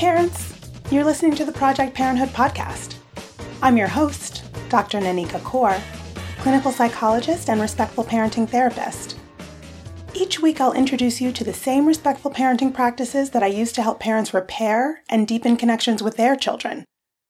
Parents! 0.00 0.54
You're 0.90 1.04
listening 1.04 1.34
to 1.34 1.44
the 1.44 1.52
Project 1.52 1.92
Parenthood 1.92 2.30
podcast. 2.30 2.94
I'm 3.60 3.76
your 3.76 3.86
host, 3.86 4.44
Dr. 4.70 4.98
Nanika 4.98 5.44
Coor, 5.44 5.78
clinical 6.38 6.72
psychologist 6.72 7.50
and 7.50 7.60
respectful 7.60 8.04
parenting 8.04 8.48
therapist. 8.48 9.18
Each 10.14 10.40
week, 10.40 10.58
I'll 10.58 10.72
introduce 10.72 11.20
you 11.20 11.32
to 11.32 11.44
the 11.44 11.52
same 11.52 11.84
respectful 11.84 12.30
parenting 12.30 12.72
practices 12.72 13.28
that 13.32 13.42
I 13.42 13.48
use 13.48 13.72
to 13.72 13.82
help 13.82 14.00
parents 14.00 14.32
repair 14.32 15.02
and 15.10 15.28
deepen 15.28 15.58
connections 15.58 16.02
with 16.02 16.16
their 16.16 16.34
children. 16.34 16.86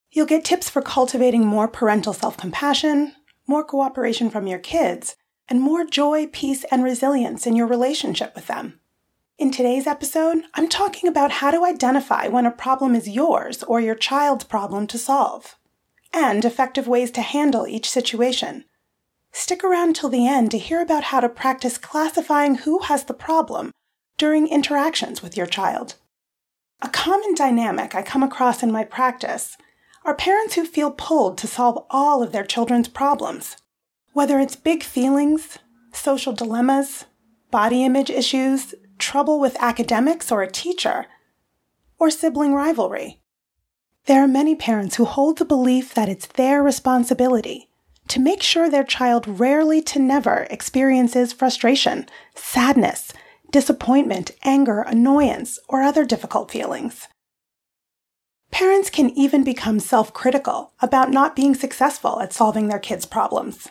You'll 0.09 0.25
get 0.25 0.45
tips 0.45 0.69
for 0.69 0.81
cultivating 0.81 1.45
more 1.45 1.67
parental 1.67 2.13
self 2.13 2.37
compassion, 2.37 3.13
more 3.47 3.65
cooperation 3.65 4.29
from 4.29 4.47
your 4.47 4.59
kids, 4.59 5.17
and 5.49 5.59
more 5.59 5.83
joy, 5.83 6.25
peace, 6.27 6.63
and 6.71 6.85
resilience 6.85 7.45
in 7.45 7.57
your 7.57 7.67
relationship 7.67 8.33
with 8.33 8.47
them. 8.47 8.79
In 9.41 9.49
today's 9.49 9.87
episode, 9.87 10.43
I'm 10.53 10.69
talking 10.69 11.09
about 11.09 11.31
how 11.31 11.49
to 11.49 11.65
identify 11.65 12.27
when 12.27 12.45
a 12.45 12.51
problem 12.51 12.93
is 12.93 13.09
yours 13.09 13.63
or 13.63 13.81
your 13.81 13.95
child's 13.95 14.43
problem 14.43 14.85
to 14.85 14.99
solve, 14.99 15.57
and 16.13 16.45
effective 16.45 16.87
ways 16.87 17.09
to 17.13 17.21
handle 17.21 17.65
each 17.65 17.89
situation. 17.89 18.65
Stick 19.31 19.63
around 19.63 19.95
till 19.95 20.09
the 20.09 20.27
end 20.27 20.51
to 20.51 20.59
hear 20.59 20.79
about 20.79 21.05
how 21.05 21.21
to 21.21 21.27
practice 21.27 21.79
classifying 21.79 22.53
who 22.53 22.83
has 22.83 23.05
the 23.05 23.15
problem 23.15 23.71
during 24.15 24.47
interactions 24.47 25.23
with 25.23 25.35
your 25.35 25.47
child. 25.47 25.95
A 26.83 26.89
common 26.89 27.33
dynamic 27.33 27.95
I 27.95 28.03
come 28.03 28.21
across 28.21 28.61
in 28.61 28.71
my 28.71 28.83
practice 28.83 29.57
are 30.05 30.13
parents 30.13 30.53
who 30.53 30.65
feel 30.65 30.91
pulled 30.91 31.39
to 31.39 31.47
solve 31.47 31.83
all 31.89 32.21
of 32.21 32.31
their 32.31 32.45
children's 32.45 32.89
problems. 32.89 33.57
Whether 34.13 34.39
it's 34.39 34.55
big 34.55 34.83
feelings, 34.83 35.57
social 35.93 36.31
dilemmas, 36.31 37.05
body 37.49 37.83
image 37.83 38.11
issues, 38.11 38.75
trouble 39.01 39.39
with 39.39 39.57
academics 39.59 40.31
or 40.31 40.41
a 40.41 40.49
teacher, 40.51 41.07
or 41.99 42.09
sibling 42.09 42.53
rivalry. 42.53 43.19
There 44.05 44.23
are 44.23 44.27
many 44.27 44.55
parents 44.55 44.95
who 44.95 45.05
hold 45.05 45.37
the 45.37 45.45
belief 45.45 45.93
that 45.93 46.07
it's 46.07 46.25
their 46.25 46.63
responsibility 46.63 47.67
to 48.07 48.19
make 48.19 48.41
sure 48.41 48.69
their 48.69 48.83
child 48.83 49.25
rarely 49.27 49.81
to 49.81 49.99
never 49.99 50.47
experiences 50.49 51.33
frustration, 51.33 52.07
sadness, 52.35 53.13
disappointment, 53.51 54.31
anger, 54.43 54.81
annoyance, 54.81 55.59
or 55.69 55.81
other 55.81 56.05
difficult 56.05 56.51
feelings. 56.51 57.07
Parents 58.51 58.89
can 58.89 59.09
even 59.11 59.43
become 59.43 59.79
self 59.79 60.13
critical 60.13 60.73
about 60.81 61.11
not 61.11 61.35
being 61.35 61.55
successful 61.55 62.19
at 62.19 62.33
solving 62.33 62.67
their 62.67 62.79
kids' 62.79 63.05
problems. 63.05 63.69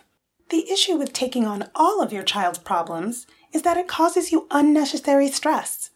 The 0.50 0.70
issue 0.70 0.96
with 0.96 1.12
taking 1.12 1.46
on 1.46 1.70
all 1.76 2.02
of 2.02 2.12
your 2.12 2.24
child's 2.24 2.58
problems 2.58 3.26
is 3.52 3.62
that 3.62 3.76
it 3.76 3.86
causes 3.86 4.32
you 4.32 4.48
unnecessary 4.50 5.28
stress. 5.28 5.90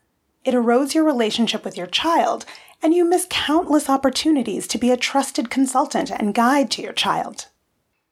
It 0.45 0.55
erodes 0.55 0.95
your 0.95 1.03
relationship 1.05 1.65
with 1.65 1.77
your 1.77 1.89
child, 1.89 2.45
and 2.81 2.95
you 2.95 3.05
miss 3.05 3.27
countless 3.29 3.91
opportunities 3.91 4.69
to 4.69 4.79
be 4.79 4.91
a 4.91 4.97
trusted 4.97 5.51
consultant 5.51 6.11
and 6.11 6.35
guide 6.35 6.71
to 6.73 6.83
your 6.83 6.93
child. 6.93 7.49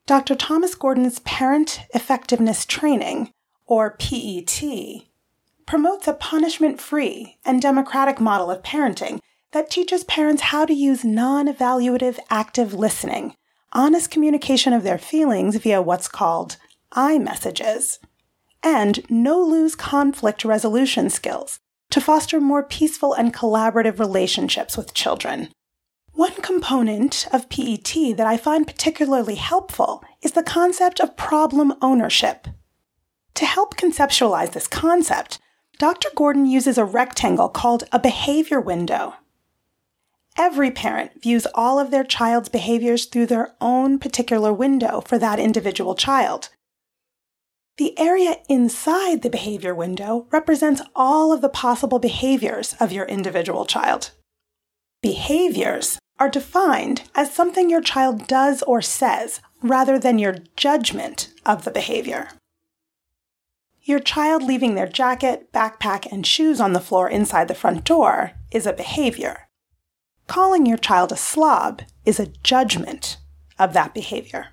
Dr. 0.07 0.35
Thomas 0.35 0.75
Gordon's 0.75 1.21
Parent 1.21 1.81
Effectiveness 1.95 2.67
Training, 2.67 3.31
or 3.67 3.97
PET, 3.97 4.63
promotes 5.65 6.09
a 6.09 6.13
punishment 6.13 6.81
free 6.81 7.39
and 7.45 7.63
democratic 7.63 8.21
model 8.21 8.51
of 8.51 8.63
parenting 8.65 9.21
that 9.53 9.71
teaches 9.71 10.03
parents 10.05 10.43
how 10.43 10.65
to 10.65 10.75
use 10.75 11.05
non 11.05 11.47
evaluative 11.47 12.19
active 12.31 12.75
listening, 12.75 13.37
honest 13.73 14.11
communication 14.11 14.73
of 14.73 14.83
their 14.83 14.99
feelings 14.99 15.57
via 15.57 15.83
what's 15.83 16.09
called 16.09 16.57
I 16.93 17.19
messages, 17.19 17.99
and 18.63 19.09
no 19.11 19.41
lose 19.43 19.75
conflict 19.75 20.45
resolution 20.45 21.11
skills 21.11 21.59
to 21.91 22.01
foster 22.01 22.41
more 22.41 22.63
peaceful 22.63 23.13
and 23.13 23.35
collaborative 23.35 23.99
relationships 23.99 24.77
with 24.77 24.95
children. 24.95 25.49
One 26.13 26.35
component 26.43 27.27
of 27.33 27.49
PET 27.49 28.17
that 28.17 28.27
I 28.27 28.37
find 28.37 28.67
particularly 28.67 29.37
helpful 29.37 30.05
is 30.21 30.33
the 30.33 30.43
concept 30.43 31.01
of 31.01 31.17
problem 31.17 31.75
ownership. 31.81 32.49
To 33.35 33.47
help 33.47 33.77
conceptualize 33.77 34.53
this 34.53 34.67
concept, 34.67 35.39
Dr. 35.79 36.11
Gordon 36.15 36.47
uses 36.47 36.77
a 36.77 36.85
rectangle 36.85 37.49
called 37.49 37.85
a 37.93 37.99
behavior 37.99 38.61
window. 38.61 39.15
Every 40.37 40.71
parent 40.71 41.23
views 41.23 41.47
all 41.55 41.79
of 41.79 41.91
their 41.91 42.05
child's 42.05 42.49
behaviors 42.49 43.05
through 43.05 43.27
their 43.27 43.55
own 43.61 43.99
particular 43.99 44.53
window 44.53 45.03
for 45.03 45.19
that 45.19 45.39
individual 45.39 45.95
child. 45.95 46.49
The 47.77 47.99
area 47.99 48.37
inside 48.49 49.23
the 49.23 49.31
behavior 49.31 49.75
window 49.75 50.27
represents 50.31 50.83
all 50.95 51.33
of 51.33 51.41
the 51.41 51.49
possible 51.49 51.99
behaviors 51.99 52.75
of 52.81 52.93
your 52.93 53.07
individual 53.07 53.65
child. 53.65 54.11
Behaviors 55.03 55.99
are 56.19 56.29
defined 56.29 57.03
as 57.15 57.35
something 57.35 57.69
your 57.69 57.81
child 57.81 58.27
does 58.27 58.63
or 58.63 58.81
says 58.81 59.41
rather 59.63 59.99
than 59.99 60.19
your 60.19 60.37
judgment 60.57 61.33
of 61.45 61.65
the 61.65 61.71
behavior. 61.71 62.29
Your 63.83 63.99
child 63.99 64.45
leaving 64.45 64.75
their 64.77 64.87
jacket, 64.87 65.53
backpack, 65.53 66.07
and 66.13 66.25
shoes 66.25 66.61
on 66.61 66.73
the 66.73 66.81
floor 66.81 67.09
inside 67.09 67.49
the 67.49 67.55
front 67.55 67.85
door 67.85 68.33
is 68.53 68.67
a 68.67 68.73
behavior. 68.73 69.49
Calling 70.33 70.65
your 70.65 70.79
child 70.79 71.13
a 71.13 71.17
slob 71.19 71.83
is 72.07 72.19
a 72.19 72.33
judgment 72.43 73.19
of 73.59 73.75
that 73.75 73.93
behavior. 73.93 74.47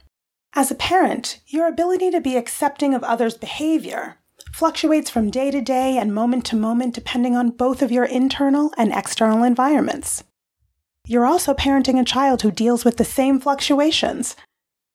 As 0.53 0.69
a 0.69 0.75
parent, 0.75 1.40
your 1.47 1.69
ability 1.69 2.12
to 2.12 2.19
be 2.19 2.35
accepting 2.35 2.94
of 2.94 3.01
others' 3.01 3.38
behavior 3.38 4.17
fluctuates 4.51 5.09
from 5.09 5.31
day 5.31 5.51
to 5.51 5.62
day 5.62 5.97
and 5.97 6.13
moment 6.13 6.44
to 6.47 6.57
moment 6.57 6.94
depending 6.94 7.34
on 7.38 7.51
both 7.51 7.81
of 7.81 7.94
your 7.94 8.03
internal 8.03 8.73
and 8.78 8.91
external 8.91 9.41
environments. 9.41 10.25
You're 11.07 11.25
also 11.25 11.53
parenting 11.53 11.97
a 11.97 12.03
child 12.03 12.41
who 12.41 12.51
deals 12.51 12.84
with 12.84 12.97
the 12.97 13.06
same 13.06 13.40
fluctuations. 13.40 14.35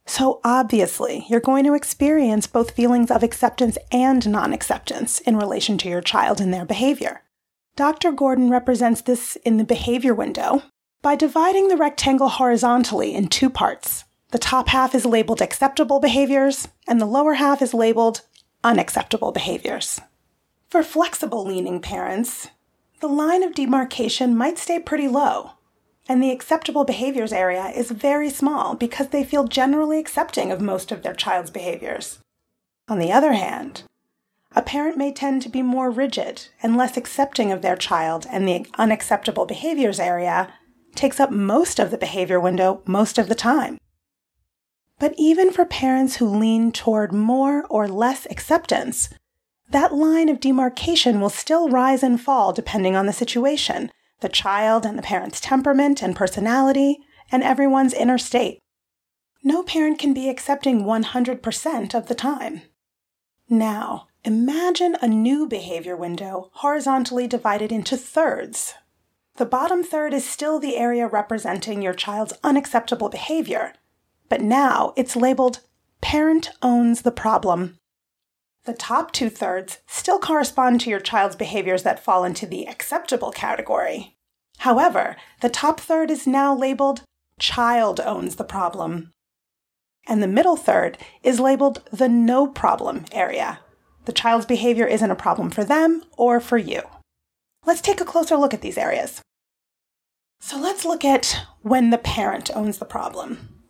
So 0.06 0.42
obviously, 0.44 1.25
you're 1.31 1.40
going 1.40 1.64
to 1.64 1.72
experience 1.72 2.46
both 2.46 2.72
feelings 2.72 3.10
of 3.10 3.22
acceptance 3.22 3.78
and 3.90 4.28
non 4.28 4.52
acceptance 4.52 5.20
in 5.20 5.38
relation 5.38 5.78
to 5.78 5.88
your 5.88 6.02
child 6.02 6.42
and 6.42 6.52
their 6.52 6.66
behavior. 6.66 7.22
Dr. 7.75 8.12
Gordon 8.12 8.50
represents 8.50 9.00
this 9.00 9.36
in 9.46 9.56
the 9.56 9.64
behavior 9.64 10.12
window 10.12 10.62
by 11.04 11.14
dividing 11.14 11.68
the 11.68 11.76
rectangle 11.76 12.30
horizontally 12.30 13.14
in 13.14 13.28
two 13.28 13.50
parts 13.50 14.04
the 14.30 14.38
top 14.38 14.68
half 14.68 14.96
is 14.96 15.06
labeled 15.06 15.40
acceptable 15.40 16.00
behaviors, 16.00 16.66
and 16.88 17.00
the 17.00 17.06
lower 17.06 17.34
half 17.34 17.62
is 17.62 17.72
labeled 17.72 18.22
unacceptable 18.64 19.30
behaviors. 19.30 20.00
For 20.68 20.82
flexible 20.82 21.44
leaning 21.44 21.80
parents, 21.80 22.48
the 23.00 23.06
line 23.06 23.44
of 23.44 23.54
demarcation 23.54 24.36
might 24.36 24.58
stay 24.58 24.80
pretty 24.80 25.06
low, 25.06 25.52
and 26.08 26.20
the 26.20 26.32
acceptable 26.32 26.82
behaviors 26.82 27.32
area 27.32 27.66
is 27.66 27.92
very 27.92 28.28
small 28.28 28.74
because 28.74 29.10
they 29.10 29.22
feel 29.22 29.44
generally 29.46 30.00
accepting 30.00 30.50
of 30.50 30.60
most 30.60 30.90
of 30.90 31.04
their 31.04 31.14
child's 31.14 31.52
behaviors. 31.52 32.18
On 32.88 32.98
the 32.98 33.12
other 33.12 33.34
hand, 33.34 33.84
a 34.56 34.62
parent 34.62 34.96
may 34.96 35.12
tend 35.12 35.42
to 35.42 35.48
be 35.48 35.62
more 35.62 35.92
rigid 35.92 36.48
and 36.60 36.76
less 36.76 36.96
accepting 36.96 37.52
of 37.52 37.62
their 37.62 37.76
child, 37.76 38.26
and 38.28 38.48
the 38.48 38.66
unacceptable 38.78 39.46
behaviors 39.46 40.00
area 40.00 40.52
takes 40.94 41.20
up 41.20 41.31
most 41.31 41.79
of 41.79 41.91
the 41.91 41.99
behavior 41.99 42.41
window 42.41 42.82
most 42.87 43.19
of 43.19 43.29
the 43.29 43.35
time. 43.35 43.79
But 44.99 45.14
even 45.19 45.50
for 45.50 45.64
parents 45.64 46.17
who 46.17 46.26
lean 46.26 46.73
toward 46.73 47.12
more 47.12 47.64
or 47.69 47.88
less 47.88 48.26
acceptance, 48.31 49.11
that 49.70 49.94
line 49.94 50.29
of 50.29 50.41
demarcation 50.41 51.20
will 51.20 51.31
still 51.31 51.69
rise 51.69 52.02
and 52.02 52.20
fall 52.20 52.52
depending 52.52 52.94
on 52.94 53.06
the 53.06 53.12
situation, 53.12 53.91
the 54.20 54.29
child 54.29 54.87
and 54.87 54.96
the 54.96 55.02
parent's 55.02 55.41
temperament 55.41 56.02
and 56.02 56.14
personality, 56.14 56.99
and 57.32 57.43
everyone's 57.43 57.94
inner 57.94 58.19
state. 58.19 58.61
No 59.43 59.62
parent 59.62 59.99
can 59.99 60.14
be 60.14 60.29
accepting 60.29 60.85
100% 60.85 61.94
of 61.94 62.06
the 62.06 62.14
time. 62.14 62.62
Now, 63.49 64.06
imagine 64.25 64.96
a 65.02 65.08
new 65.08 65.46
behavior 65.46 65.96
window 65.96 66.50
horizontally 66.55 67.26
divided 67.26 67.70
into 67.70 67.96
thirds. 67.96 68.75
The 69.36 69.46
bottom 69.46 69.82
third 69.82 70.14
is 70.14 70.25
still 70.25 70.60
the 70.60 70.76
area 70.76 71.08
representing 71.08 71.82
your 71.82 71.92
child's 71.92 72.34
unacceptable 72.44 73.08
behavior, 73.08 73.72
but 74.28 74.40
now 74.40 74.92
it's 74.96 75.16
labeled 75.16 75.58
Parent 76.00 76.50
Owns 76.62 77.02
the 77.02 77.10
Problem. 77.10 77.76
The 78.64 78.75
top 78.75 79.10
two 79.10 79.28
thirds 79.28 79.78
still 79.88 80.20
correspond 80.20 80.81
to 80.82 80.90
your 80.90 81.00
child's 81.00 81.34
behaviors 81.34 81.82
that 81.82 82.02
fall 82.02 82.22
into 82.22 82.46
the 82.46 82.69
acceptable 82.69 83.32
category. 83.32 84.14
However, 84.58 85.16
the 85.40 85.50
top 85.50 85.81
third 85.81 86.12
is 86.12 86.28
now 86.28 86.54
labeled 86.54 87.02
Child 87.40 87.98
Owns 88.00 88.36
the 88.36 88.44
Problem. 88.44 89.10
And 90.06 90.22
the 90.22 90.28
middle 90.28 90.56
third 90.56 90.96
is 91.25 91.40
labeled 91.40 91.82
the 91.90 92.08
No 92.08 92.46
Problem 92.46 93.06
area. 93.10 93.58
The 94.04 94.12
child's 94.12 94.46
behavior 94.46 94.86
isn't 94.86 95.10
a 95.10 95.16
problem 95.16 95.50
for 95.50 95.64
them 95.64 96.04
or 96.16 96.38
for 96.38 96.58
you. 96.58 96.82
Let's 97.66 97.81
take 97.81 98.00
a 98.00 98.05
closer 98.05 98.37
look 98.37 98.52
at 98.55 98.61
these 98.61 98.78
areas. 98.78 99.22
So 100.40 100.58
let's 100.58 100.84
look 100.84 101.05
at 101.05 101.46
when 101.62 101.90
the 101.90 101.99
parent 101.99 102.50
owns 102.55 102.78
the 102.78 102.84
problem. 102.84 103.62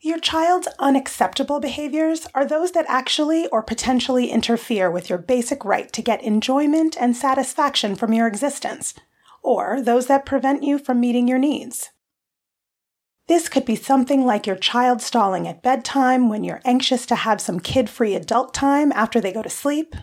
Your 0.00 0.18
child's 0.18 0.68
unacceptable 0.78 1.60
behaviors 1.60 2.26
are 2.34 2.44
those 2.44 2.72
that 2.72 2.84
actually 2.88 3.46
or 3.48 3.62
potentially 3.62 4.30
interfere 4.30 4.90
with 4.90 5.08
your 5.08 5.18
basic 5.18 5.64
right 5.64 5.92
to 5.92 6.02
get 6.02 6.22
enjoyment 6.22 6.96
and 7.00 7.16
satisfaction 7.16 7.96
from 7.96 8.12
your 8.12 8.26
existence, 8.26 8.94
or 9.42 9.80
those 9.80 10.06
that 10.08 10.26
prevent 10.26 10.62
you 10.62 10.78
from 10.78 11.00
meeting 11.00 11.26
your 11.26 11.38
needs. 11.38 11.90
This 13.28 13.48
could 13.48 13.64
be 13.64 13.74
something 13.74 14.24
like 14.24 14.46
your 14.46 14.56
child 14.56 15.00
stalling 15.02 15.48
at 15.48 15.62
bedtime 15.62 16.28
when 16.28 16.44
you're 16.44 16.60
anxious 16.64 17.06
to 17.06 17.14
have 17.14 17.40
some 17.40 17.58
kid 17.58 17.88
free 17.88 18.14
adult 18.14 18.54
time 18.54 18.92
after 18.92 19.20
they 19.20 19.32
go 19.32 19.42
to 19.42 19.50
sleep, 19.50 19.96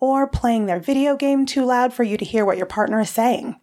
or 0.00 0.26
playing 0.26 0.66
their 0.66 0.80
video 0.80 1.14
game 1.14 1.46
too 1.46 1.64
loud 1.64 1.92
for 1.92 2.02
you 2.02 2.16
to 2.16 2.24
hear 2.24 2.44
what 2.44 2.56
your 2.56 2.66
partner 2.66 3.00
is 3.00 3.10
saying. 3.10 3.60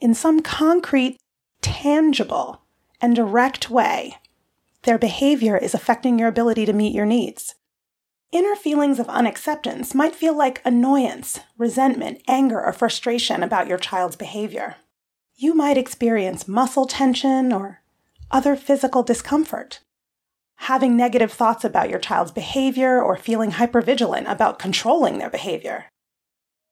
In 0.00 0.14
some 0.14 0.40
concrete, 0.40 1.16
tangible, 1.62 2.62
and 3.00 3.16
direct 3.16 3.70
way, 3.70 4.18
their 4.82 4.98
behavior 4.98 5.56
is 5.56 5.74
affecting 5.74 6.18
your 6.18 6.28
ability 6.28 6.66
to 6.66 6.72
meet 6.72 6.94
your 6.94 7.06
needs. 7.06 7.54
Inner 8.32 8.54
feelings 8.54 8.98
of 8.98 9.08
unacceptance 9.08 9.94
might 9.94 10.14
feel 10.14 10.36
like 10.36 10.60
annoyance, 10.64 11.40
resentment, 11.56 12.22
anger, 12.28 12.62
or 12.62 12.72
frustration 12.72 13.42
about 13.42 13.66
your 13.66 13.78
child's 13.78 14.16
behavior. 14.16 14.76
You 15.36 15.54
might 15.54 15.78
experience 15.78 16.46
muscle 16.48 16.86
tension 16.86 17.52
or 17.52 17.82
other 18.30 18.56
physical 18.56 19.02
discomfort. 19.02 19.80
Having 20.58 20.96
negative 20.96 21.32
thoughts 21.32 21.64
about 21.64 21.90
your 21.90 21.98
child's 21.98 22.32
behavior 22.32 23.00
or 23.00 23.16
feeling 23.16 23.52
hypervigilant 23.52 24.28
about 24.28 24.58
controlling 24.58 25.18
their 25.18 25.30
behavior. 25.30 25.86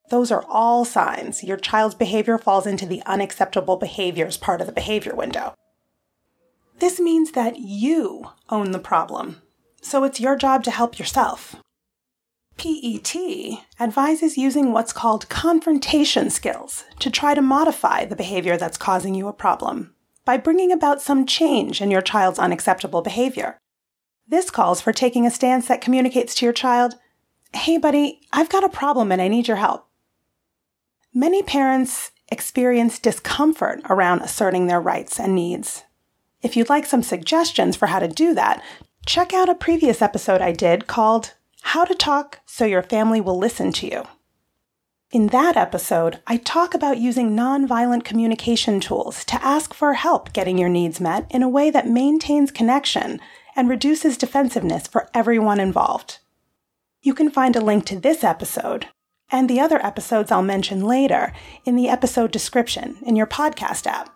Those 0.09 0.31
are 0.31 0.45
all 0.47 0.85
signs 0.85 1.43
your 1.43 1.57
child's 1.57 1.95
behavior 1.95 2.37
falls 2.37 2.67
into 2.67 2.85
the 2.85 3.01
unacceptable 3.05 3.77
behaviors 3.77 4.37
part 4.37 4.61
of 4.61 4.67
the 4.67 4.73
behavior 4.73 5.15
window. 5.15 5.53
This 6.79 6.99
means 6.99 7.31
that 7.31 7.57
you 7.57 8.29
own 8.49 8.71
the 8.71 8.79
problem, 8.79 9.41
so 9.81 10.03
it's 10.03 10.19
your 10.19 10.35
job 10.35 10.63
to 10.65 10.71
help 10.71 10.99
yourself. 10.99 11.55
PET 12.57 13.15
advises 13.79 14.37
using 14.37 14.71
what's 14.71 14.93
called 14.93 15.29
confrontation 15.29 16.29
skills 16.29 16.83
to 16.99 17.09
try 17.09 17.33
to 17.33 17.41
modify 17.41 18.05
the 18.05 18.15
behavior 18.15 18.57
that's 18.57 18.77
causing 18.77 19.15
you 19.15 19.27
a 19.27 19.33
problem 19.33 19.93
by 20.23 20.37
bringing 20.37 20.71
about 20.71 21.01
some 21.01 21.25
change 21.25 21.81
in 21.81 21.91
your 21.91 22.01
child's 22.01 22.39
unacceptable 22.39 23.01
behavior. 23.01 23.57
This 24.27 24.49
calls 24.49 24.81
for 24.81 24.91
taking 24.91 25.25
a 25.25 25.31
stance 25.31 25.67
that 25.67 25.81
communicates 25.81 26.35
to 26.35 26.45
your 26.45 26.53
child, 26.53 26.95
Hey, 27.53 27.77
buddy, 27.77 28.21
I've 28.33 28.49
got 28.49 28.63
a 28.63 28.69
problem 28.69 29.11
and 29.11 29.21
I 29.21 29.27
need 29.27 29.47
your 29.47 29.57
help. 29.57 29.87
Many 31.13 31.41
parents 31.41 32.11
experience 32.29 32.99
discomfort 32.99 33.81
around 33.89 34.21
asserting 34.21 34.67
their 34.67 34.81
rights 34.81 35.19
and 35.19 35.35
needs 35.35 35.83
if 36.45 36.55
you'd 36.55 36.69
like 36.69 36.85
some 36.85 37.01
suggestions 37.01 37.75
for 37.75 37.87
how 37.87 37.97
to 37.97 38.07
do 38.07 38.35
that, 38.35 38.63
check 39.07 39.33
out 39.33 39.49
a 39.49 39.55
previous 39.55 39.99
episode 39.99 40.41
I 40.41 40.51
did 40.51 40.85
called 40.85 41.33
How 41.63 41.85
to 41.85 41.95
Talk 41.95 42.39
So 42.45 42.65
Your 42.65 42.83
Family 42.83 43.19
Will 43.19 43.35
Listen 43.35 43.71
to 43.71 43.87
You. 43.87 44.03
In 45.11 45.27
that 45.27 45.57
episode, 45.57 46.19
I 46.27 46.37
talk 46.37 46.75
about 46.75 46.99
using 46.99 47.31
nonviolent 47.31 48.03
communication 48.03 48.79
tools 48.79 49.25
to 49.25 49.43
ask 49.43 49.73
for 49.73 49.93
help 49.93 50.33
getting 50.33 50.59
your 50.59 50.69
needs 50.69 51.01
met 51.01 51.25
in 51.31 51.41
a 51.41 51.49
way 51.49 51.71
that 51.71 51.87
maintains 51.87 52.51
connection 52.51 53.19
and 53.55 53.69
reduces 53.69 54.17
defensiveness 54.17 54.87
for 54.87 55.09
everyone 55.13 55.59
involved. 55.59 56.19
You 57.01 57.13
can 57.13 57.29
find 57.29 57.55
a 57.55 57.61
link 57.61 57.85
to 57.85 57.99
this 57.99 58.23
episode 58.23 58.87
and 59.31 59.49
the 59.49 59.59
other 59.59 59.83
episodes 59.85 60.31
I'll 60.31 60.41
mention 60.41 60.81
later 60.81 61.33
in 61.65 61.75
the 61.75 61.89
episode 61.89 62.31
description 62.31 62.97
in 63.03 63.15
your 63.15 63.27
podcast 63.27 63.87
app. 63.87 64.15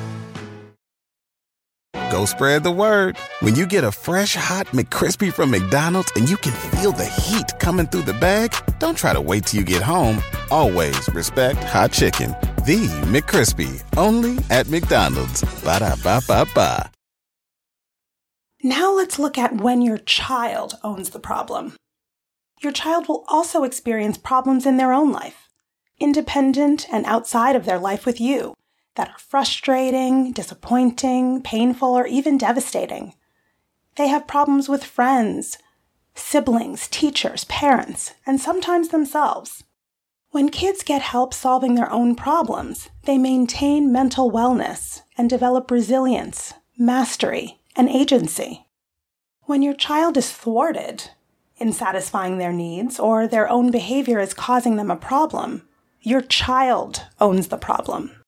Go 2.11 2.25
spread 2.25 2.63
the 2.63 2.71
word. 2.71 3.17
When 3.39 3.55
you 3.55 3.65
get 3.65 3.85
a 3.85 3.91
fresh 3.91 4.35
hot 4.35 4.67
McCrispy 4.67 5.31
from 5.31 5.49
McDonald's 5.49 6.11
and 6.17 6.29
you 6.29 6.35
can 6.35 6.51
feel 6.51 6.91
the 6.91 7.05
heat 7.05 7.57
coming 7.59 7.87
through 7.87 8.01
the 8.01 8.13
bag, 8.13 8.53
don't 8.79 8.97
try 8.97 9.13
to 9.13 9.21
wait 9.21 9.45
till 9.45 9.61
you 9.61 9.65
get 9.65 9.81
home. 9.81 10.21
Always 10.49 11.07
respect 11.13 11.63
hot 11.63 11.93
chicken. 11.93 12.31
The 12.65 12.89
McCrispy, 13.07 13.81
only 13.95 14.37
at 14.49 14.67
McDonald's. 14.67 15.41
Ba 15.63 15.79
da 15.79 15.95
ba 16.03 16.21
ba 16.27 16.45
ba. 16.53 16.91
Now 18.61 18.93
let's 18.93 19.17
look 19.17 19.37
at 19.37 19.61
when 19.61 19.81
your 19.81 19.97
child 19.97 20.75
owns 20.83 21.11
the 21.11 21.19
problem. 21.19 21.77
Your 22.61 22.73
child 22.73 23.07
will 23.07 23.23
also 23.29 23.63
experience 23.63 24.17
problems 24.17 24.65
in 24.65 24.75
their 24.75 24.91
own 24.91 25.13
life, 25.13 25.47
independent 25.97 26.87
and 26.91 27.05
outside 27.05 27.55
of 27.55 27.63
their 27.63 27.79
life 27.79 28.05
with 28.05 28.19
you 28.19 28.53
that 28.95 29.09
are 29.09 29.19
frustrating, 29.19 30.31
disappointing, 30.31 31.41
painful, 31.41 31.89
or 31.89 32.05
even 32.05 32.37
devastating. 32.37 33.13
They 33.95 34.07
have 34.07 34.27
problems 34.27 34.69
with 34.69 34.83
friends, 34.83 35.57
siblings, 36.13 36.87
teachers, 36.87 37.45
parents, 37.45 38.13
and 38.25 38.39
sometimes 38.39 38.89
themselves. 38.89 39.63
When 40.31 40.49
kids 40.49 40.83
get 40.83 41.01
help 41.01 41.33
solving 41.33 41.75
their 41.75 41.91
own 41.91 42.15
problems, 42.15 42.89
they 43.03 43.17
maintain 43.17 43.91
mental 43.91 44.31
wellness 44.31 45.01
and 45.17 45.29
develop 45.29 45.69
resilience, 45.69 46.53
mastery, 46.77 47.59
and 47.75 47.89
agency. 47.89 48.65
When 49.43 49.61
your 49.61 49.73
child 49.73 50.15
is 50.15 50.31
thwarted 50.31 51.09
in 51.57 51.73
satisfying 51.73 52.37
their 52.37 52.53
needs 52.53 52.99
or 52.99 53.27
their 53.27 53.49
own 53.49 53.71
behavior 53.71 54.19
is 54.19 54.33
causing 54.33 54.77
them 54.77 54.89
a 54.89 54.95
problem, 54.95 55.67
your 56.01 56.21
child 56.21 57.03
owns 57.19 57.49
the 57.49 57.57
problem. 57.57 58.20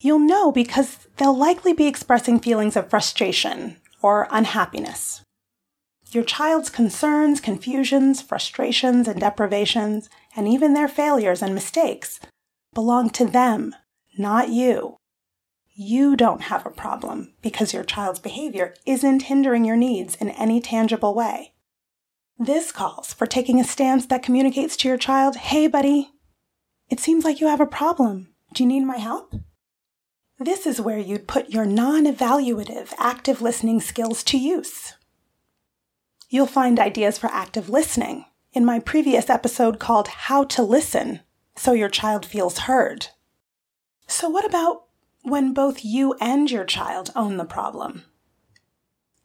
You'll 0.00 0.18
know 0.18 0.50
because 0.50 1.06
they'll 1.18 1.36
likely 1.36 1.74
be 1.74 1.86
expressing 1.86 2.40
feelings 2.40 2.74
of 2.74 2.88
frustration 2.88 3.76
or 4.00 4.28
unhappiness. 4.30 5.22
Your 6.10 6.24
child's 6.24 6.70
concerns, 6.70 7.40
confusions, 7.40 8.22
frustrations, 8.22 9.06
and 9.06 9.20
deprivations, 9.20 10.08
and 10.34 10.48
even 10.48 10.74
their 10.74 10.88
failures 10.88 11.42
and 11.42 11.54
mistakes 11.54 12.18
belong 12.74 13.10
to 13.10 13.26
them, 13.26 13.74
not 14.18 14.48
you. 14.48 14.96
You 15.74 16.16
don't 16.16 16.42
have 16.42 16.66
a 16.66 16.70
problem 16.70 17.34
because 17.42 17.72
your 17.72 17.84
child's 17.84 18.18
behavior 18.18 18.74
isn't 18.86 19.24
hindering 19.24 19.64
your 19.64 19.76
needs 19.76 20.16
in 20.16 20.30
any 20.30 20.60
tangible 20.60 21.14
way. 21.14 21.52
This 22.38 22.72
calls 22.72 23.12
for 23.12 23.26
taking 23.26 23.60
a 23.60 23.64
stance 23.64 24.06
that 24.06 24.22
communicates 24.22 24.76
to 24.78 24.88
your 24.88 24.96
child, 24.96 25.36
hey, 25.36 25.66
buddy, 25.68 26.10
it 26.88 27.00
seems 27.00 27.24
like 27.24 27.40
you 27.40 27.48
have 27.48 27.60
a 27.60 27.66
problem. 27.66 28.28
Do 28.54 28.62
you 28.62 28.68
need 28.68 28.84
my 28.84 28.96
help? 28.96 29.34
This 30.42 30.66
is 30.66 30.80
where 30.80 30.98
you'd 30.98 31.28
put 31.28 31.50
your 31.50 31.66
non 31.66 32.06
evaluative 32.06 32.94
active 32.96 33.42
listening 33.42 33.78
skills 33.78 34.24
to 34.24 34.38
use. 34.38 34.94
You'll 36.30 36.46
find 36.46 36.80
ideas 36.80 37.18
for 37.18 37.26
active 37.26 37.68
listening 37.68 38.24
in 38.54 38.64
my 38.64 38.78
previous 38.78 39.28
episode 39.28 39.78
called 39.78 40.08
How 40.08 40.44
to 40.44 40.62
Listen 40.62 41.20
so 41.56 41.72
Your 41.72 41.90
Child 41.90 42.24
Feels 42.24 42.60
Heard. 42.60 43.08
So, 44.06 44.30
what 44.30 44.46
about 44.46 44.84
when 45.20 45.52
both 45.52 45.84
you 45.84 46.14
and 46.22 46.50
your 46.50 46.64
child 46.64 47.10
own 47.14 47.36
the 47.36 47.44
problem? 47.44 48.04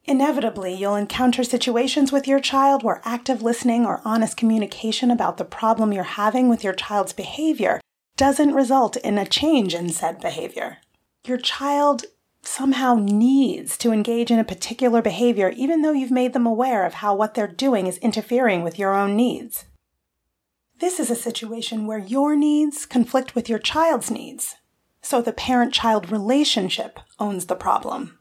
Inevitably, 0.03 0.74
you'll 0.74 0.95
encounter 0.95 1.45
situations 1.45 2.12
with 2.12 2.27
your 2.27 2.41
child 2.41 2.84
where 2.84 3.01
active 3.05 3.41
listening 3.41 3.86
or 3.86 4.01
honest 4.03 4.36
communication 4.36 5.10
about 5.10 5.38
the 5.38 5.45
problem 5.45 5.93
you're 5.93 6.03
having 6.03 6.50
with 6.50 6.62
your 6.62 6.74
child's 6.74 7.13
behavior 7.13 7.79
doesn't 8.17 8.53
result 8.53 8.98
in 8.98 9.17
a 9.17 9.25
change 9.25 9.74
in 9.74 9.88
said 9.88 10.19
behavior 10.19 10.79
your 11.27 11.38
child 11.38 12.05
somehow 12.41 12.96
needs 12.96 13.77
to 13.77 13.91
engage 13.91 14.32
in 14.32 14.39
a 14.39 14.44
particular 14.44 15.01
behavior, 15.01 15.50
even 15.55 15.82
though 15.82 15.91
you've 15.91 16.12
made 16.12 16.34
them 16.34 16.46
aware 16.46 16.86
of 16.86 16.96
how 16.96 17.15
what 17.15 17.34
they're 17.34 17.48
doing 17.48 17.88
is 17.88 17.98
interfering 17.98 18.63
with 18.63 18.77
your 18.77 18.94
own 18.94 19.15
needs. 19.15 19.65
This 20.79 21.00
is 21.00 21.10
a 21.10 21.15
situation 21.15 21.88
where 21.88 21.98
your 21.98 22.36
needs 22.36 22.86
conflict 22.86 23.34
with 23.34 23.50
your 23.50 23.60
child's 23.60 24.12
needs, 24.12 24.55
so 25.01 25.22
the 25.22 25.34
parent 25.34 25.74
child 25.74 26.12
relationship 26.12 27.00
owns 27.20 27.46
the 27.46 27.55
problem. 27.55 28.20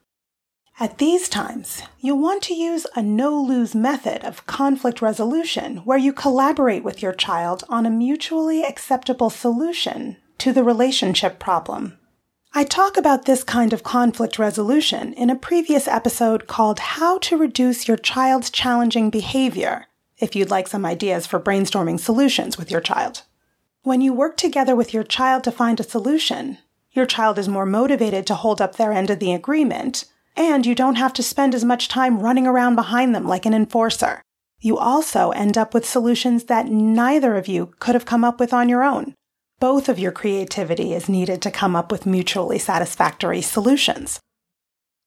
At 0.81 0.99
these 0.99 1.29
times, 1.29 1.83
you'll 2.01 2.19
want 2.19 2.43
to 2.45 2.55
use 2.55 2.87
a 2.97 3.03
no 3.03 3.41
lose 3.41 3.75
method 3.75 4.25
of 4.25 4.47
conflict 4.47 5.01
resolution 5.01 5.79
where 5.79 5.99
you 5.99 6.13
collaborate 6.13 6.83
with 6.83 7.01
your 7.01 7.13
child 7.13 7.63
on 7.69 7.87
a 7.87 7.91
mutually 7.91 8.65
acceptable 8.65 9.31
solution 9.31 10.17
to 10.39 10.53
the 10.53 10.65
relationship 10.65 11.39
problem. 11.39 11.99
I 12.57 12.63
talk 12.63 12.97
about 12.97 13.25
this 13.25 13.43
kind 13.43 13.73
of 13.73 13.83
conflict 13.83 14.39
resolution 14.39 15.13
in 15.15 15.29
a 15.29 15.35
previous 15.35 15.89
episode 15.89 16.47
called 16.47 16.79
How 16.79 17.19
to 17.19 17.37
Reduce 17.37 17.89
Your 17.89 17.97
Child's 17.97 18.49
Challenging 18.49 19.11
Behavior, 19.11 19.87
if 20.19 20.37
you'd 20.37 20.53
like 20.53 20.69
some 20.69 20.87
ideas 20.87 21.27
for 21.27 21.41
brainstorming 21.41 21.99
solutions 21.99 22.57
with 22.57 22.71
your 22.71 22.81
child. 22.81 23.23
When 23.83 24.01
you 24.01 24.13
work 24.13 24.37
together 24.37 24.77
with 24.77 24.95
your 24.95 25.03
child 25.03 25.43
to 25.43 25.51
find 25.51 25.81
a 25.81 25.83
solution, 25.83 26.59
your 26.93 27.07
child 27.07 27.41
is 27.41 27.49
more 27.49 27.67
motivated 27.67 28.25
to 28.29 28.37
hold 28.37 28.61
up 28.61 28.77
their 28.77 28.93
end 28.93 29.11
of 29.11 29.19
the 29.19 29.33
agreement, 29.33 30.05
and 30.37 30.65
you 30.65 30.77
don't 30.77 30.95
have 30.95 31.13
to 31.15 31.25
spend 31.25 31.57
as 31.57 31.65
much 31.65 31.89
time 31.89 32.21
running 32.21 32.47
around 32.47 32.77
behind 32.77 33.17
them 33.17 33.27
like 33.27 33.47
an 33.47 33.53
enforcer. 33.53 34.23
You 34.61 34.79
also 34.79 35.33
end 35.33 35.59
up 35.59 35.75
with 35.75 35.85
solutions 35.85 36.45
that 36.45 36.69
neither 36.69 37.35
of 37.35 37.49
you 37.49 37.75
could 37.81 37.97
have 37.97 38.07
come 38.07 38.23
up 38.23 38.39
with 38.39 38.53
on 38.53 38.69
your 38.69 38.85
own 38.85 39.15
both 39.65 39.89
of 39.89 39.99
your 39.99 40.13
creativity 40.13 40.93
is 40.93 41.09
needed 41.09 41.41
to 41.41 41.51
come 41.51 41.75
up 41.75 41.91
with 41.91 42.05
mutually 42.05 42.59
satisfactory 42.59 43.41
solutions. 43.41 44.21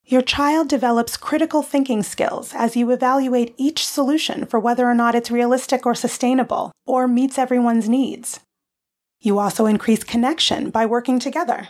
Your 0.04 0.24
child 0.24 0.68
develops 0.68 1.16
critical 1.16 1.62
thinking 1.62 2.02
skills 2.02 2.56
as 2.56 2.76
you 2.76 2.90
evaluate 2.90 3.54
each 3.58 3.86
solution 3.86 4.48
for 4.48 4.60
whether 4.60 4.90
or 4.90 4.96
not 4.96 5.14
it's 5.14 5.30
realistic 5.30 5.86
or 5.86 5.94
sustainable 5.94 6.72
or 6.88 7.08
meets 7.08 7.38
everyone's 7.38 7.88
needs. 7.88 8.40
You 9.20 9.38
also 9.38 9.68
increase 9.68 10.04
connection 10.04 10.72
by 10.72 10.88
working 10.88 11.20
together. 11.20 11.68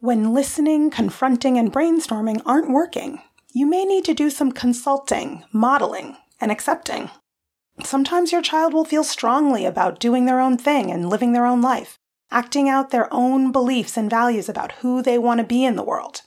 When 0.00 0.34
listening, 0.34 0.90
confronting, 0.90 1.56
and 1.56 1.72
brainstorming 1.72 2.42
aren't 2.44 2.72
working, 2.72 3.22
you 3.54 3.64
may 3.64 3.84
need 3.84 4.04
to 4.06 4.12
do 4.12 4.28
some 4.28 4.50
consulting, 4.50 5.44
modeling, 5.52 6.16
and 6.40 6.50
accepting. 6.50 7.10
Sometimes 7.84 8.32
your 8.32 8.42
child 8.42 8.74
will 8.74 8.84
feel 8.84 9.04
strongly 9.04 9.64
about 9.64 10.00
doing 10.00 10.26
their 10.26 10.40
own 10.40 10.58
thing 10.58 10.90
and 10.90 11.08
living 11.08 11.32
their 11.32 11.46
own 11.46 11.62
life 11.62 11.96
acting 12.30 12.68
out 12.68 12.90
their 12.90 13.12
own 13.12 13.52
beliefs 13.52 13.96
and 13.96 14.10
values 14.10 14.48
about 14.48 14.72
who 14.72 15.02
they 15.02 15.18
want 15.18 15.38
to 15.38 15.44
be 15.44 15.64
in 15.64 15.76
the 15.76 15.82
world. 15.82 16.22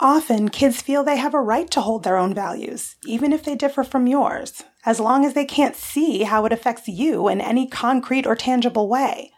Often, 0.00 0.48
kids 0.48 0.82
feel 0.82 1.04
they 1.04 1.18
have 1.18 1.34
a 1.34 1.40
right 1.40 1.70
to 1.70 1.80
hold 1.80 2.02
their 2.02 2.16
own 2.16 2.34
values, 2.34 2.96
even 3.06 3.32
if 3.32 3.44
they 3.44 3.54
differ 3.54 3.84
from 3.84 4.06
yours, 4.06 4.64
as 4.84 4.98
long 4.98 5.24
as 5.24 5.34
they 5.34 5.44
can't 5.44 5.76
see 5.76 6.24
how 6.24 6.44
it 6.44 6.52
affects 6.52 6.88
you 6.88 7.28
in 7.28 7.40
any 7.40 7.66
concrete 7.68 8.26
or 8.26 8.34
tangible 8.34 8.88
way. 8.88 9.30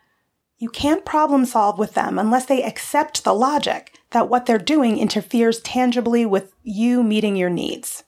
You 0.59 0.71
can't 0.71 1.05
problem 1.05 1.45
solve 1.45 1.79
with 1.79 1.93
them 1.93 2.19
unless 2.19 2.47
they 2.47 2.63
accept 2.63 3.23
the 3.23 3.35
logic 3.35 3.99
that 4.13 4.31
what 4.31 4.47
they're 4.47 4.59
doing 4.59 4.99
interferes 4.99 5.61
tangibly 5.61 6.25
with 6.25 6.53
you 6.63 7.03
meeting 7.03 7.37
your 7.37 7.51
needs. 7.51 8.05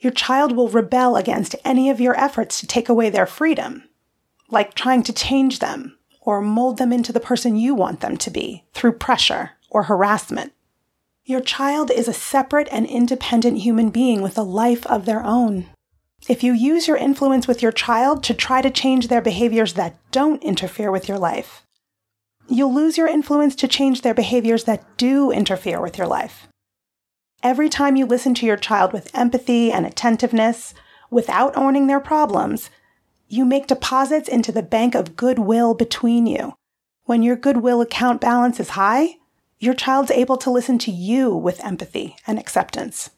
Your 0.00 0.12
child 0.12 0.56
will 0.56 0.68
rebel 0.68 1.14
against 1.14 1.54
any 1.64 1.88
of 1.88 2.00
your 2.00 2.18
efforts 2.18 2.58
to 2.58 2.66
take 2.66 2.88
away 2.88 3.08
their 3.08 3.26
freedom, 3.26 3.88
like 4.50 4.74
trying 4.74 5.04
to 5.04 5.12
change 5.12 5.60
them 5.60 5.96
or 6.24 6.40
mold 6.40 6.78
them 6.78 6.92
into 6.92 7.12
the 7.12 7.20
person 7.20 7.56
you 7.56 7.74
want 7.74 8.00
them 8.00 8.16
to 8.16 8.30
be 8.30 8.64
through 8.72 8.92
pressure 8.92 9.50
or 9.70 9.84
harassment. 9.84 10.52
Your 11.24 11.40
child 11.40 11.90
is 11.90 12.08
a 12.08 12.12
separate 12.12 12.68
and 12.72 12.86
independent 12.86 13.58
human 13.58 13.90
being 13.90 14.22
with 14.22 14.38
a 14.38 14.42
life 14.42 14.86
of 14.86 15.04
their 15.04 15.22
own. 15.22 15.66
If 16.28 16.42
you 16.42 16.52
use 16.52 16.86
your 16.86 16.96
influence 16.96 17.48
with 17.48 17.62
your 17.62 17.72
child 17.72 18.22
to 18.24 18.34
try 18.34 18.62
to 18.62 18.70
change 18.70 19.08
their 19.08 19.20
behaviors 19.20 19.74
that 19.74 19.96
don't 20.10 20.42
interfere 20.42 20.90
with 20.90 21.08
your 21.08 21.18
life, 21.18 21.62
you'll 22.48 22.74
lose 22.74 22.96
your 22.96 23.08
influence 23.08 23.54
to 23.56 23.68
change 23.68 24.02
their 24.02 24.14
behaviors 24.14 24.64
that 24.64 24.96
do 24.96 25.30
interfere 25.30 25.80
with 25.80 25.98
your 25.98 26.06
life. 26.06 26.46
Every 27.42 27.68
time 27.68 27.96
you 27.96 28.06
listen 28.06 28.34
to 28.34 28.46
your 28.46 28.56
child 28.56 28.92
with 28.92 29.12
empathy 29.14 29.72
and 29.72 29.84
attentiveness, 29.84 30.74
without 31.10 31.56
owning 31.56 31.86
their 31.86 32.00
problems, 32.00 32.70
you 33.32 33.46
make 33.46 33.66
deposits 33.66 34.28
into 34.28 34.52
the 34.52 34.62
bank 34.62 34.94
of 34.94 35.16
goodwill 35.16 35.72
between 35.72 36.26
you. 36.26 36.52
When 37.04 37.22
your 37.22 37.34
goodwill 37.34 37.80
account 37.80 38.20
balance 38.20 38.60
is 38.60 38.70
high, 38.70 39.16
your 39.58 39.72
child's 39.72 40.10
able 40.10 40.36
to 40.36 40.50
listen 40.50 40.76
to 40.80 40.90
you 40.90 41.34
with 41.34 41.64
empathy 41.64 42.14
and 42.26 42.38
acceptance. 42.38 43.08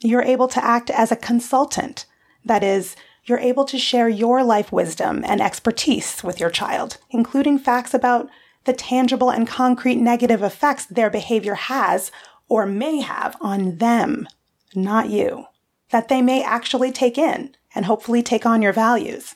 You're 0.00 0.20
able 0.20 0.46
to 0.48 0.62
act 0.62 0.90
as 0.90 1.10
a 1.10 1.16
consultant. 1.16 2.04
That 2.44 2.62
is, 2.62 2.96
you're 3.24 3.38
able 3.38 3.64
to 3.64 3.78
share 3.78 4.10
your 4.10 4.44
life 4.44 4.72
wisdom 4.72 5.24
and 5.24 5.40
expertise 5.40 6.22
with 6.22 6.38
your 6.38 6.50
child, 6.50 6.98
including 7.08 7.58
facts 7.58 7.94
about 7.94 8.28
the 8.64 8.74
tangible 8.74 9.30
and 9.30 9.48
concrete 9.48 9.96
negative 9.96 10.42
effects 10.42 10.84
their 10.84 11.08
behavior 11.08 11.54
has 11.54 12.12
or 12.46 12.66
may 12.66 13.00
have 13.00 13.38
on 13.40 13.78
them, 13.78 14.28
not 14.74 15.08
you, 15.08 15.46
that 15.92 16.08
they 16.08 16.20
may 16.20 16.44
actually 16.44 16.92
take 16.92 17.16
in 17.16 17.54
and 17.74 17.86
hopefully 17.86 18.22
take 18.22 18.46
on 18.46 18.62
your 18.62 18.72
values. 18.72 19.34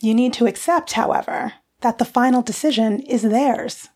You 0.00 0.14
need 0.14 0.32
to 0.34 0.46
accept, 0.46 0.92
however, 0.92 1.54
that 1.80 1.98
the 1.98 2.04
final 2.04 2.42
decision 2.42 3.00
is 3.00 3.22
theirs. 3.22 3.88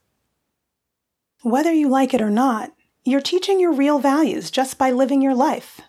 Whether 1.43 1.73
you 1.73 1.89
like 1.89 2.15
it 2.15 2.23
or 2.23 2.31
not, 2.31 2.73
you're 3.05 3.21
teaching 3.21 3.61
your 3.61 3.73
real 3.73 3.99
values 3.99 4.51
just 4.51 4.79
by 4.79 4.91
living 4.91 5.21
your 5.21 5.35
life. 5.35 5.81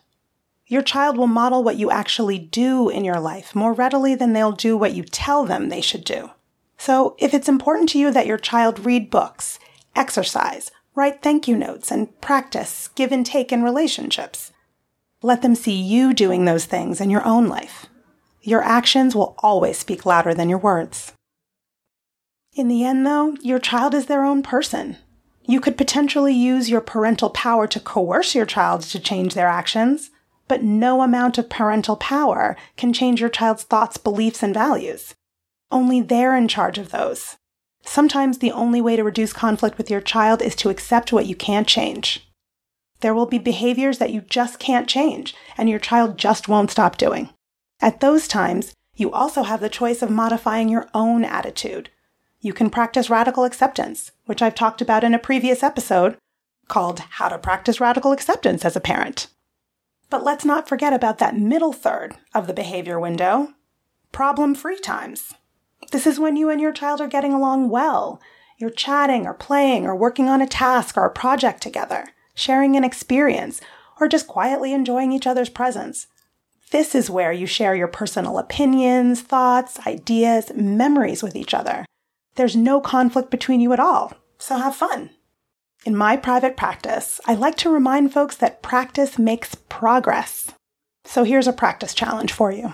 Your 0.68 0.82
child 0.82 1.18
will 1.18 1.28
model 1.28 1.64
what 1.64 1.78
you 1.78 1.92
actually 1.92 2.40
do 2.40 2.90
in 2.90 3.06
your 3.06 3.20
life 3.20 3.56
more 3.56 3.72
readily 3.72 4.16
than 4.16 4.34
they'll 4.34 4.52
do 4.52 4.75
what 4.75 4.94
you 4.94 5.04
tell 5.04 5.46
them 5.46 5.70
they 5.70 5.82
should 5.82 6.04
do. 6.04 6.32
So, 6.78 7.16
if 7.20 7.34
it's 7.34 7.48
important 7.48 7.90
to 7.90 8.00
you 8.00 8.12
that 8.12 8.25
your 8.25 8.38
child 8.38 8.86
read 8.86 9.10
books, 9.10 9.60
exercise, 9.96 10.72
write 10.94 11.22
thank 11.22 11.48
you 11.48 11.56
notes, 11.56 11.92
and 11.92 12.20
practice 12.20 12.90
give 12.96 13.12
and 13.12 13.25
take 13.25 13.52
in 13.52 13.64
relationships, 13.64 14.52
let 15.25 15.41
them 15.41 15.55
see 15.55 15.74
you 15.74 16.13
doing 16.13 16.46
those 16.46 16.65
things 16.65 17.01
in 17.01 17.10
your 17.10 17.25
own 17.25 17.48
life. 17.48 17.88
Your 18.44 18.62
actions 18.62 19.15
will 19.15 19.36
always 19.39 19.75
speak 19.75 20.05
louder 20.05 20.36
than 20.36 20.50
your 20.50 20.60
words. 20.60 21.13
In 22.53 22.67
the 22.67 22.86
end, 22.86 23.08
though, 23.08 23.36
your 23.41 23.58
child 23.58 23.96
is 23.96 24.05
their 24.05 24.24
own 24.24 24.44
person. 24.44 24.98
You 25.48 25.60
could 25.60 25.77
potentially 25.77 26.34
use 26.34 26.70
your 26.70 26.79
parental 26.79 27.32
power 27.32 27.65
to 27.65 27.79
coerce 27.79 28.36
your 28.36 28.46
child 28.46 28.82
to 28.84 29.00
change 29.00 29.34
their 29.34 29.48
actions, 29.48 30.12
but 30.48 30.62
no 30.62 31.01
amount 31.01 31.39
of 31.39 31.50
parental 31.50 31.96
power 31.96 32.55
can 32.77 32.94
change 32.94 33.20
your 33.20 33.29
child's 33.29 33.63
thoughts, 33.63 33.98
beliefs, 33.98 34.44
and 34.44 34.53
values. 34.53 35.15
Only 35.72 36.01
they're 36.01 36.36
in 36.36 36.48
charge 36.48 36.77
of 36.77 36.91
those. 36.91 37.38
Sometimes 37.84 38.38
the 38.38 38.51
only 38.51 38.79
way 38.79 38.96
to 38.96 39.03
reduce 39.03 39.34
conflict 39.34 39.79
with 39.79 39.89
your 39.89 40.01
child 40.01 40.44
is 40.44 40.55
to 40.58 40.70
accept 40.70 41.12
what 41.12 41.25
you 41.25 41.36
can't 41.36 41.67
change. 41.67 42.25
There 43.02 43.14
will 43.14 43.25
be 43.25 43.38
behaviors 43.38 43.98
that 44.00 44.12
you 44.12 44.22
just 44.22 44.60
can't 44.60 44.88
change, 44.88 45.36
and 45.58 45.70
your 45.70 45.80
child 45.80 46.18
just 46.18 46.48
won't 46.48 46.72
stop 46.72 46.98
doing. 46.98 47.30
At 47.82 48.00
those 48.00 48.28
times, 48.28 48.74
you 48.96 49.12
also 49.12 49.44
have 49.44 49.60
the 49.60 49.70
choice 49.70 50.02
of 50.02 50.10
modifying 50.10 50.70
your 50.70 50.90
own 50.94 51.25
attitude. 51.25 51.90
you 52.46 52.54
can 52.54 52.70
practice 52.70 53.10
radical 53.10 53.44
acceptance, 53.44 54.12
which 54.28 54.40
I've 54.40 54.54
talked 54.54 54.80
about 54.80 55.04
in 55.04 55.16
a 55.16 55.20
previous 55.20 55.64
episode 55.64 56.16
called 56.68 57.00
How 57.00 57.28
to 57.28 57.40
Practice 57.40 57.80
Radical 57.80 58.12
Acceptance 58.12 58.64
as 58.64 58.75
a 58.75 58.80
Parent. 58.80 59.30
But 60.12 60.24
let's 60.24 60.46
not 60.46 60.70
forget 60.70 60.94
about 60.94 61.18
that 61.18 61.36
middle 61.36 61.74
third 61.74 62.16
of 62.36 62.46
the 62.46 62.54
behavior 62.54 63.00
window 63.00 63.54
problem 64.12 64.54
free 64.54 64.78
times. 64.78 65.34
This 65.92 66.06
is 66.06 66.20
when 66.20 66.36
you 66.38 66.52
and 66.52 66.62
your 66.62 66.72
child 66.72 67.02
are 67.02 67.08
getting 67.08 67.34
along 67.34 67.70
well. 67.70 68.22
You're 68.60 68.70
chatting 68.70 69.25
or 69.25 69.34
playing 69.34 69.88
or 69.88 69.96
working 69.96 70.30
on 70.30 70.40
a 70.40 70.48
task 70.48 70.98
or 70.98 71.06
a 71.06 71.12
project 71.12 71.64
together, 71.64 72.06
sharing 72.36 72.75
an 72.75 72.84
experience, 72.84 73.62
or 74.00 74.08
just 74.08 74.27
quietly 74.27 74.74
enjoying 74.74 75.12
each 75.12 75.25
other's 75.25 75.50
presence. 75.50 76.08
This 76.72 76.94
is 76.94 77.10
where 77.10 77.32
you 77.32 77.48
share 77.48 77.75
your 77.75 77.88
personal 77.88 78.38
opinions, 78.38 79.22
thoughts, 79.22 79.80
ideas, 79.88 80.51
memories 80.54 81.24
with 81.24 81.36
each 81.36 81.54
other. 81.54 81.86
There's 82.36 82.56
no 82.56 82.82
conflict 82.82 83.32
between 83.32 83.62
you 83.62 83.72
at 83.72 83.80
all, 83.80 84.13
so 84.38 84.58
have 84.58 84.75
fun. 84.75 85.12
In 85.86 85.96
my 85.96 86.18
private 86.18 86.58
practice, 86.58 87.22
I 87.25 87.36
like 87.36 87.56
to 87.58 87.70
remind 87.70 88.12
folks 88.12 88.36
that 88.38 88.62
practice 88.62 89.18
makes 89.18 89.56
progress. 89.56 90.51
So 91.06 91.24
here's 91.24 91.48
a 91.48 91.54
practice 91.54 91.94
challenge 91.94 92.34
for 92.34 92.51
you. 92.51 92.74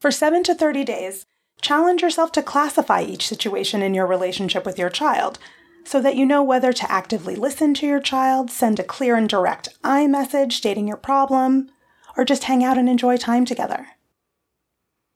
For 0.00 0.10
7 0.10 0.42
to 0.44 0.54
30 0.54 0.84
days, 0.84 1.26
challenge 1.60 2.02
yourself 2.02 2.32
to 2.32 2.42
classify 2.42 3.02
each 3.02 3.28
situation 3.28 3.82
in 3.82 3.94
your 3.94 4.06
relationship 4.06 4.64
with 4.64 4.78
your 4.78 4.90
child 4.90 5.38
so 5.84 6.00
that 6.00 6.16
you 6.16 6.26
know 6.26 6.42
whether 6.42 6.72
to 6.72 6.90
actively 6.90 7.36
listen 7.36 7.74
to 7.74 7.86
your 7.86 8.00
child, 8.00 8.50
send 8.50 8.78
a 8.78 8.84
clear 8.84 9.16
and 9.16 9.28
direct 9.28 9.68
I 9.82 10.06
message 10.06 10.56
stating 10.56 10.88
your 10.88 10.96
problem, 10.96 11.70
or 12.16 12.24
just 12.24 12.44
hang 12.44 12.64
out 12.64 12.78
and 12.78 12.88
enjoy 12.88 13.16
time 13.16 13.44
together. 13.44 13.86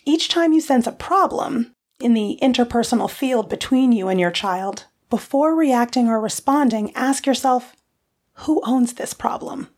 Each 0.04 0.28
time 0.28 0.52
you 0.52 0.60
sense 0.60 0.86
a 0.86 0.92
problem 0.92 1.74
in 2.00 2.14
the 2.14 2.38
interpersonal 2.40 3.10
field 3.10 3.48
between 3.48 3.92
you 3.92 4.08
and 4.08 4.20
your 4.20 4.30
child, 4.30 4.86
before 5.10 5.54
reacting 5.54 6.08
or 6.08 6.20
responding, 6.20 6.94
ask 6.94 7.26
yourself, 7.26 7.74
who 8.44 8.62
owns 8.64 8.94
this 8.94 9.14
problem? 9.14 9.68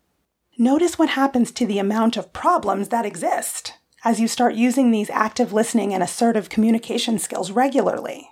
Notice 0.58 0.98
what 0.98 1.10
happens 1.10 1.50
to 1.52 1.66
the 1.66 1.78
amount 1.78 2.16
of 2.16 2.32
problems 2.32 2.88
that 2.88 3.06
exist 3.06 3.74
as 4.04 4.20
you 4.20 4.28
start 4.28 4.54
using 4.54 4.90
these 4.90 5.10
active 5.10 5.52
listening 5.52 5.94
and 5.94 6.02
assertive 6.02 6.48
communication 6.48 7.18
skills 7.18 7.50
regularly. 7.50 8.30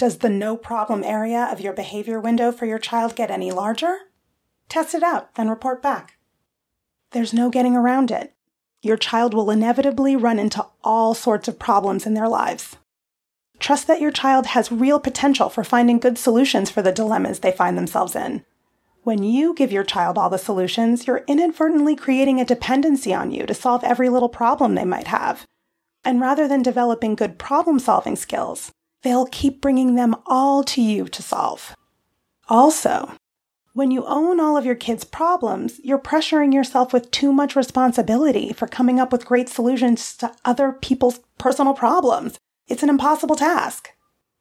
Does 0.00 0.16
the 0.16 0.30
no 0.30 0.56
problem 0.56 1.04
area 1.04 1.46
of 1.52 1.60
your 1.60 1.74
behavior 1.74 2.18
window 2.18 2.52
for 2.52 2.64
your 2.64 2.78
child 2.78 3.14
get 3.14 3.30
any 3.30 3.52
larger? 3.52 3.98
Test 4.70 4.94
it 4.94 5.02
out, 5.02 5.34
then 5.34 5.50
report 5.50 5.82
back. 5.82 6.16
There's 7.10 7.34
no 7.34 7.50
getting 7.50 7.76
around 7.76 8.10
it. 8.10 8.32
Your 8.80 8.96
child 8.96 9.34
will 9.34 9.50
inevitably 9.50 10.16
run 10.16 10.38
into 10.38 10.64
all 10.82 11.12
sorts 11.12 11.48
of 11.48 11.58
problems 11.58 12.06
in 12.06 12.14
their 12.14 12.30
lives. 12.30 12.78
Trust 13.58 13.86
that 13.88 14.00
your 14.00 14.10
child 14.10 14.46
has 14.46 14.72
real 14.72 14.98
potential 14.98 15.50
for 15.50 15.62
finding 15.62 15.98
good 15.98 16.16
solutions 16.16 16.70
for 16.70 16.80
the 16.80 16.92
dilemmas 16.92 17.40
they 17.40 17.52
find 17.52 17.76
themselves 17.76 18.16
in. 18.16 18.42
When 19.02 19.22
you 19.22 19.52
give 19.52 19.70
your 19.70 19.84
child 19.84 20.16
all 20.16 20.30
the 20.30 20.38
solutions, 20.38 21.06
you're 21.06 21.24
inadvertently 21.28 21.94
creating 21.94 22.40
a 22.40 22.46
dependency 22.46 23.12
on 23.12 23.32
you 23.32 23.44
to 23.44 23.52
solve 23.52 23.84
every 23.84 24.08
little 24.08 24.30
problem 24.30 24.76
they 24.76 24.86
might 24.86 25.08
have. 25.08 25.46
And 26.06 26.22
rather 26.22 26.48
than 26.48 26.62
developing 26.62 27.16
good 27.16 27.38
problem 27.38 27.78
solving 27.78 28.16
skills, 28.16 28.72
they'll 29.02 29.26
keep 29.26 29.60
bringing 29.60 29.94
them 29.94 30.14
all 30.26 30.62
to 30.64 30.82
you 30.82 31.06
to 31.08 31.22
solve. 31.22 31.74
Also, 32.48 33.12
when 33.72 33.90
you 33.90 34.04
own 34.06 34.40
all 34.40 34.56
of 34.56 34.66
your 34.66 34.74
kids' 34.74 35.04
problems, 35.04 35.80
you're 35.84 35.98
pressuring 35.98 36.52
yourself 36.52 36.92
with 36.92 37.10
too 37.10 37.32
much 37.32 37.54
responsibility 37.54 38.52
for 38.52 38.66
coming 38.66 38.98
up 38.98 39.12
with 39.12 39.26
great 39.26 39.48
solutions 39.48 40.16
to 40.16 40.34
other 40.44 40.72
people's 40.72 41.20
personal 41.38 41.74
problems 41.74 42.38
it's 42.70 42.84
an 42.84 42.88
impossible 42.88 43.34
task. 43.34 43.90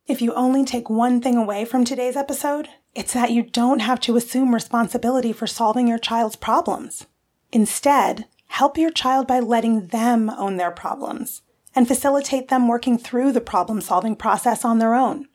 If 0.06 0.22
you 0.22 0.36
only 0.36 0.64
take 0.64 0.88
one 0.88 1.20
thing 1.20 1.36
away 1.36 1.66
from 1.66 1.84
today's 1.84 2.16
episode, 2.16 2.70
it's 2.94 3.14
that 3.14 3.32
you 3.32 3.42
don't 3.42 3.80
have 3.80 4.00
to 4.02 4.16
assume 4.16 4.54
responsibility 4.54 5.34
for 5.34 5.48
solving 5.48 5.88
your 5.88 5.98
child's 5.98 6.36
problems. 6.36 7.08
Instead, 7.52 8.26
help 8.46 8.78
your 8.78 8.92
child 8.92 9.26
by 9.26 9.40
letting 9.40 9.88
them 9.88 10.30
own 10.30 10.58
their 10.58 10.70
problems 10.70 11.42
and 11.76 11.88
facilitate 11.88 12.48
them 12.48 12.68
working 12.68 12.98
through 12.98 13.32
the 13.32 13.42
problem 13.42 13.82
solving 13.82 14.16
process 14.16 14.66
on 14.66 14.80
their 14.80 14.94
own. 14.94 15.28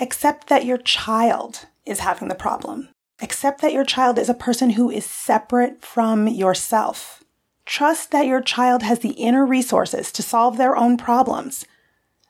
Accept 0.00 0.48
that 0.48 0.64
your 0.64 0.78
child 0.78 1.66
is 1.86 2.00
having 2.00 2.28
the 2.28 2.34
problem. 2.34 2.88
Accept 3.20 3.60
that 3.62 3.72
your 3.72 3.84
child 3.84 4.18
is 4.18 4.28
a 4.28 4.34
person 4.34 4.70
who 4.70 4.90
is 4.90 5.04
separate 5.04 5.82
from 5.82 6.26
yourself. 6.26 7.22
Trust 7.64 8.10
that 8.10 8.26
your 8.26 8.42
child 8.42 8.82
has 8.82 8.98
the 8.98 9.10
inner 9.10 9.46
resources 9.46 10.10
to 10.12 10.22
solve 10.22 10.56
their 10.56 10.76
own 10.76 10.96
problems 10.96 11.64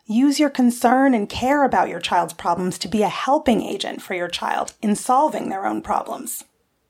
Use 0.06 0.38
your 0.38 0.50
concern 0.50 1.14
and 1.14 1.30
care 1.30 1.64
about 1.64 1.88
your 1.88 2.00
child's 2.00 2.34
problems 2.34 2.76
to 2.78 2.88
be 2.88 3.00
a 3.00 3.08
helping 3.08 3.62
agent 3.62 4.02
for 4.02 4.12
your 4.12 4.28
child 4.28 4.74
in 4.82 4.94
solving 4.94 5.48
their 5.48 5.64
own 5.64 5.80
problems. 5.80 6.44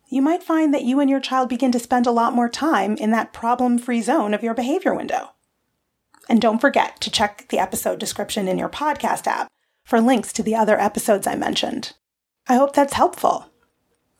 You 0.09 0.21
might 0.21 0.43
find 0.43 0.75
that 0.75 0.83
you 0.83 0.99
and 0.99 1.09
your 1.09 1.21
child 1.21 1.49
begin 1.49 1.71
to 1.73 1.79
spend 1.79 2.09
a 2.09 2.13
lot 2.13 2.35
more 2.35 2.49
time 2.49 2.97
in 2.97 3.13
that 3.13 3.33
problem 3.33 3.79
free 3.79 4.03
zone 4.03 4.35
of 4.35 4.43
your 4.43 4.55
behavior 4.55 4.93
window. 4.93 5.31
And 6.29 6.41
don't 6.41 6.61
forget 6.61 7.01
to 7.01 7.11
check 7.11 7.49
the 7.49 7.59
episode 7.59 7.99
description 7.99 8.47
in 8.49 8.59
your 8.59 8.69
podcast 8.69 9.27
app 9.27 9.49
for 9.85 10.01
links 10.01 10.33
to 10.35 10.43
the 10.43 10.55
other 10.55 10.79
episodes 10.81 11.27
I 11.27 11.35
mentioned. 11.35 11.95
I 12.47 12.55
hope 12.55 12.75
that's 12.75 12.93
helpful. 12.95 13.51